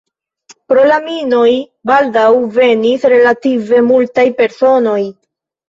[0.71, 1.51] Pro la minoj
[1.91, 2.25] baldaŭ
[2.57, 5.01] venis relative multaj personoj.